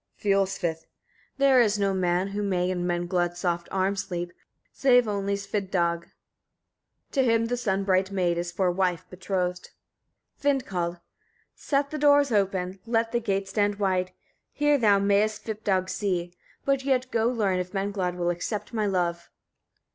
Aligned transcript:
Fiolsvith. 0.17 0.87
43. 1.37 1.37
There 1.37 1.61
is 1.61 1.77
no 1.77 1.93
man 1.93 2.29
who 2.29 2.41
may 2.41 2.71
in 2.71 2.87
Menglod's 2.87 3.37
soft 3.37 3.69
arms 3.71 4.03
sleep, 4.05 4.33
save 4.71 5.07
only 5.07 5.35
Svipdag; 5.35 6.07
to 7.11 7.23
him 7.23 7.45
the 7.45 7.55
sun 7.55 7.83
bright 7.83 8.09
maid 8.09 8.39
is 8.39 8.51
for 8.51 8.71
wife 8.71 9.05
betrothed. 9.11 9.69
Vindkald. 10.41 10.93
44. 10.95 11.01
Set 11.53 11.91
the 11.91 11.99
doors 11.99 12.31
open! 12.31 12.79
Let 12.87 13.11
the 13.11 13.19
gate 13.19 13.47
stand 13.47 13.75
wide; 13.75 14.11
here 14.51 14.79
thou 14.79 14.97
mayest 14.97 15.45
Svipdag 15.45 15.87
see; 15.87 16.33
but 16.65 16.83
yet 16.83 17.11
go 17.11 17.27
learn 17.27 17.59
if 17.59 17.71
Menglod 17.71 18.15
will 18.15 18.31
accept 18.31 18.73
my 18.73 18.87
love. 18.87 19.29